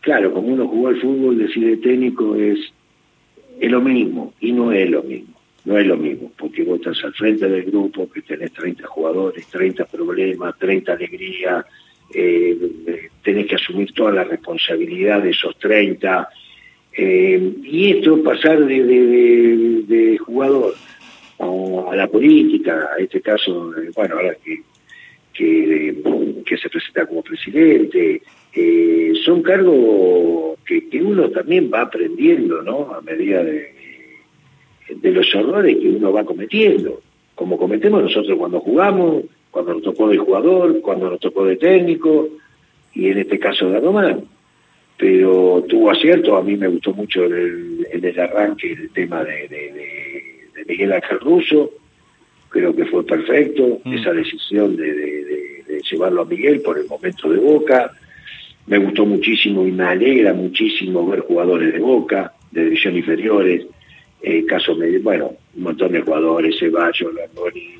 Claro, 0.00 0.32
como 0.32 0.48
uno 0.48 0.66
jugó 0.66 0.88
al 0.88 1.00
fútbol, 1.00 1.38
decir 1.38 1.64
de 1.64 1.76
técnico 1.76 2.34
es, 2.34 2.58
es 3.60 3.70
lo 3.70 3.80
mismo 3.80 4.34
y 4.40 4.52
no 4.52 4.72
es 4.72 4.90
lo 4.90 5.02
mismo. 5.02 5.34
No 5.64 5.78
es 5.78 5.86
lo 5.86 5.96
mismo, 5.96 6.32
porque 6.36 6.64
vos 6.64 6.80
estás 6.80 7.04
al 7.04 7.14
frente 7.14 7.48
del 7.48 7.62
grupo, 7.62 8.10
que 8.10 8.22
tenés 8.22 8.52
30 8.52 8.84
jugadores, 8.88 9.46
30 9.46 9.84
problemas, 9.84 10.58
30 10.58 10.92
alegrías, 10.92 11.64
eh, 12.14 13.08
tenés 13.22 13.46
que 13.46 13.56
asumir 13.56 13.92
toda 13.92 14.12
la 14.12 14.24
responsabilidad 14.24 15.22
de 15.22 15.30
esos 15.30 15.56
30. 15.58 16.28
Eh, 16.94 17.54
y 17.62 17.90
esto, 17.90 18.22
pasar 18.22 18.64
de, 18.66 18.82
de 19.86 20.18
jugador 20.18 20.74
a, 21.38 21.96
la 21.96 22.06
política, 22.08 22.90
en 22.98 23.04
este 23.04 23.20
caso, 23.20 23.72
eh, 23.76 23.90
bueno, 23.94 24.16
ahora 24.16 24.36
que, 24.44 24.62
que, 25.32 26.56
se 26.56 26.68
presenta 26.68 27.06
como 27.06 27.22
presidente, 27.22 28.22
eh, 28.54 29.12
son 29.24 29.42
cargos 29.42 30.58
que, 30.66 31.02
uno 31.02 31.30
también 31.30 31.70
va 31.72 31.82
aprendiendo, 31.82 32.62
¿no? 32.62 32.94
A 32.94 33.00
medida 33.00 33.42
de, 33.42 33.74
de 34.94 35.10
los 35.10 35.34
errores 35.34 35.76
que 35.78 35.88
uno 35.88 36.12
va 36.12 36.24
cometiendo, 36.24 37.00
como 37.34 37.56
cometemos 37.56 38.02
nosotros 38.02 38.38
cuando 38.38 38.60
jugamos, 38.60 39.24
cuando 39.52 39.74
nos 39.74 39.82
tocó 39.82 40.08
de 40.08 40.18
jugador, 40.18 40.80
cuando 40.80 41.10
nos 41.10 41.20
tocó 41.20 41.44
de 41.44 41.56
técnico, 41.56 42.28
y 42.94 43.10
en 43.10 43.18
este 43.18 43.38
caso 43.38 43.70
de 43.70 43.78
Román. 43.78 44.24
Pero 44.96 45.64
tuvo 45.68 45.90
acierto, 45.90 46.36
a 46.36 46.42
mí 46.42 46.56
me 46.56 46.68
gustó 46.68 46.92
mucho 46.92 47.24
en 47.26 47.82
el, 48.04 48.20
arranque 48.20 48.72
el 48.72 48.90
tema 48.90 49.22
de 49.22 50.64
Miguel 50.66 50.92
Ángel 50.92 51.20
Russo, 51.20 51.70
creo 52.48 52.74
que 52.74 52.84
fue 52.86 53.04
perfecto 53.04 53.80
mm. 53.84 53.94
esa 53.94 54.12
decisión 54.12 54.76
de, 54.76 55.80
llevarlo 55.90 56.22
a 56.22 56.26
Miguel 56.26 56.60
por 56.60 56.78
el 56.78 56.86
momento 56.86 57.28
de 57.30 57.38
Boca. 57.38 57.90
Me 58.66 58.78
gustó 58.78 59.04
muchísimo 59.04 59.66
y 59.66 59.72
me 59.72 59.84
alegra 59.84 60.32
muchísimo 60.32 61.06
ver 61.08 61.20
jugadores 61.20 61.72
de 61.72 61.80
Boca, 61.80 62.32
de 62.52 62.64
división 62.64 62.96
inferiores, 62.96 63.66
eh, 64.22 64.44
caso 64.46 64.76
bueno, 65.02 65.32
un 65.56 65.62
montón 65.62 65.92
de 65.92 66.02
jugadores, 66.02 66.56
Ceballos, 66.58 67.12
Langoni, 67.14 67.74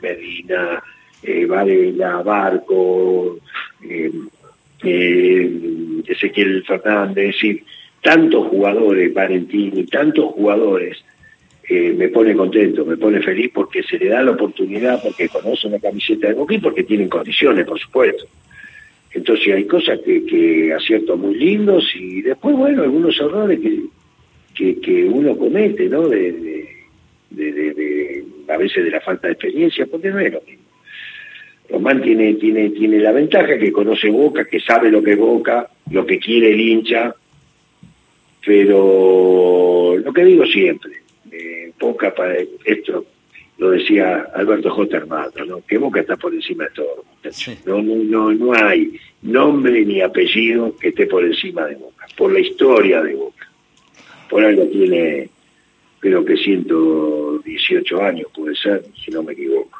Medina, 0.00 0.82
eh, 1.22 1.46
Varela, 1.46 2.22
Barco, 2.22 3.38
eh, 3.82 4.10
eh, 4.82 5.50
Ezequiel 6.06 6.64
Fernández, 6.64 7.28
es 7.28 7.34
decir, 7.34 7.64
tantos 8.02 8.46
jugadores, 8.46 9.12
Valentini, 9.12 9.84
tantos 9.84 10.32
jugadores 10.32 11.04
me 11.70 12.08
pone 12.08 12.34
contento, 12.34 12.82
me 12.86 12.96
pone 12.96 13.20
feliz 13.20 13.50
porque 13.52 13.82
se 13.82 13.98
le 13.98 14.08
da 14.08 14.22
la 14.22 14.30
oportunidad, 14.30 15.02
porque 15.02 15.28
conoce 15.28 15.66
una 15.66 15.78
camiseta 15.78 16.28
de 16.28 16.32
Boca 16.32 16.54
y 16.54 16.58
porque 16.60 16.82
tienen 16.82 17.10
condiciones, 17.10 17.66
por 17.66 17.78
supuesto. 17.78 18.24
Entonces 19.12 19.54
hay 19.54 19.66
cosas 19.66 20.00
que, 20.00 20.24
que 20.24 20.72
aciertos 20.72 21.18
muy 21.18 21.34
lindos 21.34 21.84
y 21.94 22.22
después, 22.22 22.56
bueno, 22.56 22.84
algunos 22.84 23.20
errores 23.20 23.60
que, 24.54 24.80
que, 24.80 25.04
uno 25.04 25.36
comete, 25.36 25.90
¿no? 25.90 26.08
De, 26.08 26.32
de, 27.30 28.24
a 28.48 28.56
veces 28.56 28.84
de 28.84 28.90
la 28.90 29.00
falta 29.02 29.26
de 29.26 29.34
experiencia, 29.34 29.86
porque 29.86 30.08
no 30.08 30.20
es 30.20 30.32
lo 30.32 30.40
mismo. 30.40 30.67
Román 31.70 32.02
tiene, 32.02 32.34
tiene, 32.34 32.70
tiene 32.70 32.98
la 32.98 33.12
ventaja 33.12 33.58
que 33.58 33.72
conoce 33.72 34.08
Boca, 34.08 34.44
que 34.44 34.60
sabe 34.60 34.90
lo 34.90 35.02
que 35.02 35.12
es 35.12 35.18
Boca, 35.18 35.68
lo 35.90 36.06
que 36.06 36.18
quiere 36.18 36.52
el 36.52 36.60
hincha, 36.60 37.14
pero 38.44 39.96
lo 39.98 40.12
que 40.12 40.24
digo 40.24 40.46
siempre, 40.46 40.92
Boca 41.78 42.14
para 42.14 42.36
esto 42.64 43.04
lo 43.58 43.70
decía 43.70 44.28
Alberto 44.34 44.70
J. 44.70 44.96
Hermano, 44.96 45.44
¿no? 45.46 45.62
que 45.66 45.78
Boca 45.78 46.00
está 46.00 46.16
por 46.16 46.32
encima 46.32 46.64
de 46.64 46.70
todo. 46.70 47.04
No, 47.66 47.82
no, 47.82 48.32
no, 48.32 48.52
hay 48.54 48.98
nombre 49.22 49.84
ni 49.84 50.00
apellido 50.00 50.76
que 50.76 50.88
esté 50.88 51.06
por 51.06 51.24
encima 51.24 51.66
de 51.66 51.74
Boca, 51.74 52.06
por 52.16 52.32
la 52.32 52.40
historia 52.40 53.02
de 53.02 53.14
Boca. 53.14 53.50
Por 54.30 54.44
algo 54.44 54.66
tiene, 54.66 55.28
creo 55.98 56.24
que 56.24 56.36
118 56.36 58.02
años 58.02 58.28
puede 58.34 58.54
ser, 58.54 58.84
si 59.04 59.10
no 59.10 59.22
me 59.22 59.32
equivoco. 59.32 59.77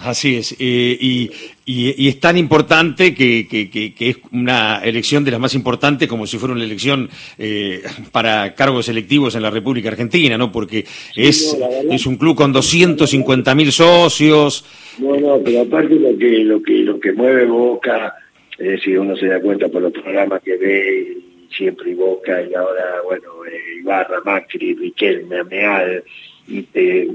Así 0.00 0.36
es, 0.36 0.52
eh, 0.58 0.96
y, 1.00 1.30
y, 1.64 2.08
es 2.08 2.20
tan 2.20 2.36
importante 2.36 3.14
que, 3.14 3.46
que, 3.48 3.94
es 3.98 4.18
una 4.30 4.80
elección 4.84 5.24
de 5.24 5.30
las 5.30 5.40
más 5.40 5.54
importantes 5.54 6.06
como 6.06 6.26
si 6.26 6.36
fuera 6.36 6.54
una 6.54 6.64
elección 6.64 7.08
eh, 7.38 7.82
para 8.12 8.54
cargos 8.54 8.88
electivos 8.88 9.34
en 9.36 9.42
la 9.42 9.50
República 9.50 9.88
Argentina, 9.88 10.36
¿no? 10.36 10.52
Porque 10.52 10.84
es, 11.14 11.56
es 11.90 12.06
un 12.06 12.16
club 12.16 12.36
con 12.36 12.52
250 12.52 13.54
mil 13.54 13.72
socios. 13.72 14.66
No, 14.98 15.16
no, 15.16 15.40
pero 15.42 15.62
aparte 15.62 15.94
lo 15.94 16.16
que, 16.18 16.44
lo 16.44 16.62
que, 16.62 16.72
lo 16.80 17.00
que 17.00 17.12
mueve 17.12 17.46
Boca, 17.46 18.14
es 18.58 18.68
decir, 18.72 18.98
uno 18.98 19.16
se 19.16 19.26
da 19.26 19.40
cuenta 19.40 19.68
por 19.68 19.80
los 19.80 19.92
programas 19.92 20.42
que 20.42 20.56
ve, 20.58 21.16
siempre 21.56 21.94
Boca, 21.94 22.42
y 22.42 22.52
ahora, 22.54 23.00
bueno, 23.04 23.44
eh, 23.46 23.80
Ibarra, 23.80 24.20
Macri, 24.24 24.74
Riquelme, 24.74 25.38
Ameal, 25.38 26.04
y, 26.48 26.66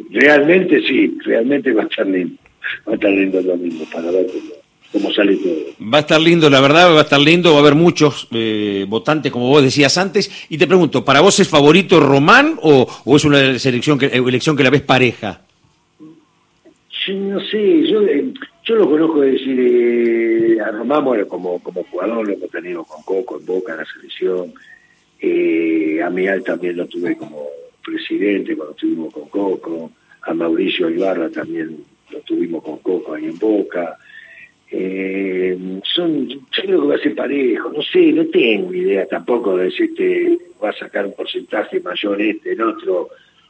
realmente 0.10 0.82
sí, 0.82 1.16
realmente 1.24 1.72
va 1.74 1.84
a 1.84 1.86
estar 1.86 2.08
lindo 2.08 2.42
va 2.88 2.94
a 2.94 2.96
estar 2.96 3.12
lindo 3.12 3.42
lo 3.42 3.58
mismo 3.58 3.86
para 3.92 4.12
ver 4.12 4.28
cómo, 4.92 5.12
sale 5.14 5.38
todo. 5.38 5.56
Va 5.92 6.00
a 6.00 6.02
estar 6.02 6.20
lindo, 6.20 6.50
la 6.50 6.62
verdad, 6.62 6.94
va 6.94 7.00
a 7.00 7.04
estar 7.04 7.20
lindo, 7.20 7.52
va 7.52 7.58
a 7.58 7.62
haber 7.62 7.76
muchos 7.76 8.28
eh, 8.32 8.86
votantes, 8.88 9.32
como 9.32 9.48
vos 9.48 9.64
decías 9.64 9.98
antes. 9.98 10.30
Y 10.50 10.58
te 10.58 10.68
pregunto, 10.68 11.06
¿para 11.06 11.22
vos 11.22 11.40
es 11.40 11.48
favorito 11.48 12.00
Román 12.00 12.58
o, 12.62 12.88
es 13.16 13.26
una 13.26 13.58
selección 13.58 13.98
que, 13.98 14.08
elección 14.08 14.56
que 14.56 14.64
la 14.64 14.70
ves 14.70 14.82
pareja? 14.82 15.42
Sí, 17.06 17.14
no 17.14 17.40
sé, 17.40 17.88
yo, 17.88 18.02
eh, 18.04 18.32
yo 18.64 18.76
lo 18.76 18.90
conozco 18.90 19.22
de 19.22 19.32
decir 19.32 19.60
eh, 19.60 20.62
a 20.62 20.72
Román, 20.72 21.04
bueno, 21.04 21.28
como, 21.28 21.60
como 21.64 21.84
jugador 21.86 22.28
lo 22.28 22.34
hemos 22.34 22.50
tenido 22.52 22.84
con 22.84 23.02
Coco 23.04 23.40
en 23.40 23.46
Boca 23.46 23.72
en 23.74 23.80
la 23.80 23.86
selección. 23.86 24.54
a 26.04 26.10
Mial 26.10 26.44
también 26.44 26.78
lo 26.78 26.86
tuve 26.86 27.16
como 27.18 27.48
presidente 27.84 28.56
cuando 28.56 28.74
estuvimos 28.74 29.14
con 29.14 29.30
Coco. 29.30 29.92
A 30.24 30.34
Mauricio 30.36 30.88
Ibarra 30.88 31.30
también 31.30 31.84
tuvimos 32.26 32.64
con 32.64 32.78
Coco 32.80 33.14
ahí 33.14 33.26
en 33.26 33.38
Boca. 33.38 33.98
Eh, 34.72 35.58
son, 35.94 36.28
yo 36.28 36.40
creo 36.50 36.82
que 36.82 36.88
va 36.88 36.96
a 36.96 37.00
ser 37.00 37.14
parejo, 37.14 37.72
no 37.76 37.82
sé, 37.82 38.12
no 38.14 38.26
tengo 38.28 38.74
idea 38.74 39.06
tampoco 39.06 39.58
de 39.58 39.66
decirte 39.66 40.38
va 40.64 40.70
a 40.70 40.74
sacar 40.74 41.06
un 41.06 41.14
porcentaje 41.14 41.82
mayor 41.82 42.22
este, 42.22 42.54
el 42.54 42.62
otro, 42.62 43.10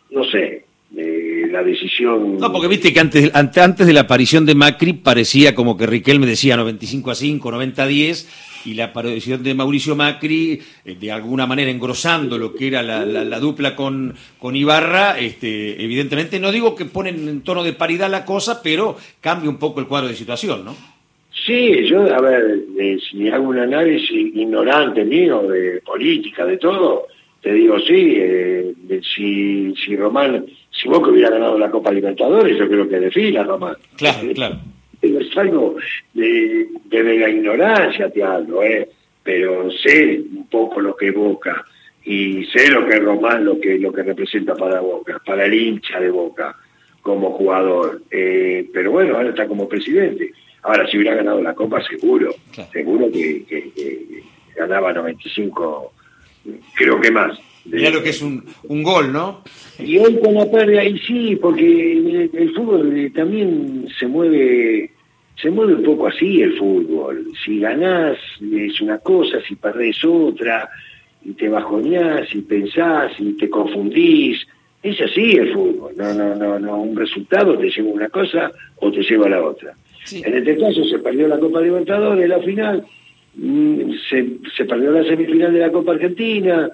no 0.09 0.23
sé, 0.23 0.65
la 0.93 1.63
decisión... 1.63 2.37
No, 2.37 2.51
porque 2.51 2.67
viste 2.67 2.91
que 2.91 2.99
antes, 2.99 3.31
antes 3.35 3.85
de 3.85 3.93
la 3.93 4.01
aparición 4.01 4.45
de 4.45 4.55
Macri 4.55 4.93
parecía 4.93 5.53
como 5.53 5.77
que 5.77 5.85
Riquelme 5.85 6.25
decía 6.25 6.57
95 6.57 7.11
a 7.11 7.15
5, 7.15 7.51
90 7.51 7.83
a 7.83 7.87
10 7.87 8.27
y 8.65 8.73
la 8.73 8.85
aparición 8.85 9.43
de 9.43 9.53
Mauricio 9.53 9.95
Macri, 9.95 10.61
eh, 10.85 10.95
de 10.99 11.11
alguna 11.11 11.45
manera 11.45 11.71
engrosando 11.71 12.37
lo 12.37 12.53
que 12.53 12.67
era 12.67 12.81
la, 12.83 13.39
dupla 13.39 13.75
con, 13.75 14.13
con 14.39 14.55
Ibarra, 14.55 15.19
este, 15.19 15.83
evidentemente 15.83 16.39
no 16.39 16.51
digo 16.51 16.75
que 16.75 16.85
ponen 16.85 17.27
en 17.27 17.41
tono 17.41 17.63
de 17.63 17.73
paridad 17.73 18.09
la 18.09 18.25
cosa, 18.25 18.61
pero 18.61 18.97
cambia 19.19 19.49
un 19.49 19.57
poco 19.57 19.79
el 19.79 19.87
cuadro 19.87 20.07
de 20.07 20.15
situación, 20.15 20.65
¿no? 20.65 20.75
Sí, 21.45 21.87
yo, 21.87 22.01
a 22.13 22.21
ver, 22.21 22.59
si 23.09 23.27
hago 23.29 23.47
un 23.47 23.57
análisis 23.57 24.11
ignorante 24.11 25.03
mío 25.03 25.43
de 25.43 25.81
política, 25.83 26.45
de 26.45 26.57
todo, 26.57 27.07
te 27.41 27.53
digo, 27.53 27.79
sí, 27.79 28.13
eh, 28.17 28.73
si, 29.15 29.73
si 29.75 29.95
Román, 29.95 30.45
si 30.69 30.87
vos 30.87 31.01
que 31.01 31.09
hubiera 31.09 31.31
ganado 31.31 31.57
la 31.57 31.71
Copa 31.71 31.91
Libertadores, 31.91 32.57
yo 32.57 32.67
creo 32.67 32.87
que 32.87 32.99
defina 32.99 33.43
Román. 33.43 33.75
Claro, 33.97 34.19
claro. 34.33 34.59
Es 35.31 35.37
algo 35.37 35.77
de, 36.13 36.67
de, 36.85 37.03
la 37.03 37.29
ignorancia, 37.29 38.09
te 38.09 38.21
hablo, 38.21 38.63
¿eh? 38.63 38.89
pero 39.23 39.71
sé 39.71 40.21
un 40.33 40.47
poco 40.47 40.81
lo 40.81 40.95
que 40.95 41.11
Boca 41.11 41.63
y 42.03 42.43
sé 42.45 42.69
lo 42.69 42.85
que 42.85 42.95
es 42.95 43.03
Román, 43.03 43.45
lo 43.45 43.59
que, 43.59 43.77
lo 43.77 43.93
que 43.93 44.03
representa 44.03 44.55
para 44.55 44.81
Boca, 44.81 45.21
para 45.25 45.45
el 45.45 45.53
hincha 45.53 45.99
de 45.99 46.09
Boca 46.09 46.55
como 47.01 47.31
jugador. 47.31 48.01
Eh, 48.11 48.69
pero 48.73 48.91
bueno, 48.91 49.15
ahora 49.15 49.29
está 49.29 49.47
como 49.47 49.69
presidente. 49.69 50.31
Ahora, 50.63 50.87
si 50.87 50.97
hubiera 50.97 51.15
ganado 51.15 51.41
la 51.41 51.55
Copa, 51.55 51.81
seguro, 51.83 52.35
seguro 52.71 53.09
que, 53.11 53.43
que 53.45 54.23
ganaba 54.55 54.93
95 54.93 55.93
creo 56.75 56.99
que 56.99 57.11
más. 57.11 57.39
Mira 57.65 57.91
lo 57.91 58.01
que 58.01 58.09
es 58.09 58.21
un, 58.21 58.43
un 58.63 58.83
gol, 58.83 59.13
¿no? 59.13 59.43
Y 59.77 59.97
hoy 59.97 60.19
con 60.19 60.33
la 60.33 60.49
pérdida, 60.49 60.83
y 60.83 60.97
sí, 60.99 61.35
porque 61.35 62.29
el, 62.33 62.53
fútbol 62.55 62.97
eh, 62.97 63.11
también 63.11 63.87
se 63.99 64.07
mueve 64.07 64.91
se 65.41 65.49
mueve 65.49 65.75
un 65.75 65.83
poco 65.83 66.07
así 66.07 66.41
el 66.41 66.57
fútbol. 66.57 67.27
Si 67.43 67.59
ganás 67.59 68.17
es 68.41 68.81
una 68.81 68.99
cosa, 68.99 69.41
si 69.47 69.55
perdés 69.55 70.03
otra, 70.03 70.69
y 71.23 71.33
te 71.33 71.49
bajoneás, 71.49 72.33
y 72.33 72.41
pensás, 72.41 73.11
y 73.19 73.33
te 73.33 73.49
confundís. 73.49 74.45
Es 74.83 74.99
así 75.01 75.31
el 75.31 75.53
fútbol. 75.53 75.93
No, 75.95 76.13
no, 76.13 76.35
no, 76.35 76.59
no. 76.59 76.81
Un 76.81 76.95
resultado 76.95 77.57
te 77.57 77.69
lleva 77.69 77.89
una 77.89 78.09
cosa 78.09 78.51
o 78.77 78.91
te 78.91 79.01
lleva 79.03 79.27
a 79.27 79.29
la 79.29 79.43
otra. 79.43 79.73
En 80.11 80.35
este 80.35 80.57
caso 80.57 80.83
se 80.85 80.99
perdió 80.99 81.27
la 81.27 81.39
Copa 81.39 81.61
Libertadores, 81.61 82.27
la 82.27 82.39
final, 82.39 82.83
Mm, 83.33 83.93
se, 84.09 84.27
se 84.57 84.65
perdió 84.65 84.91
la 84.91 85.03
semifinal 85.05 85.53
de 85.53 85.59
la 85.59 85.71
Copa 85.71 85.93
Argentina, 85.93 86.69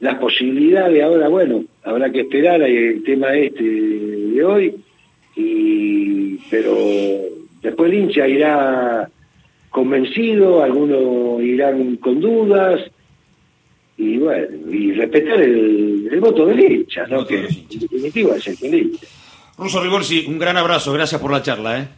las 0.00 0.14
posibilidades, 0.16 1.02
ahora 1.02 1.28
bueno, 1.28 1.64
habrá 1.84 2.10
que 2.10 2.22
esperar 2.22 2.60
el 2.62 3.02
tema 3.04 3.34
este 3.34 3.62
de 3.62 4.44
hoy, 4.44 4.74
y, 5.36 6.36
pero 6.50 6.74
después 7.62 7.90
el 7.90 7.98
hincha 7.98 8.26
irá 8.26 9.08
convencido, 9.70 10.62
algunos 10.62 11.42
irán 11.42 11.96
con 11.96 12.20
dudas, 12.20 12.80
y 13.96 14.16
bueno, 14.16 14.46
y 14.70 14.92
respetar 14.92 15.40
el, 15.40 16.18
voto 16.20 16.46
del 16.46 16.60
hincha, 16.60 17.06
¿no? 17.06 17.26
que 17.26 17.46
en 17.46 17.80
definitiva 17.80 18.36
es 18.36 18.46
el 18.48 18.58
que 18.58 18.90
Ruso 19.58 19.82
Rigorsi, 19.82 20.24
un 20.26 20.38
gran 20.38 20.56
abrazo, 20.56 20.92
gracias 20.92 21.20
por 21.20 21.30
la 21.30 21.42
charla, 21.42 21.80
¿eh? 21.80 21.88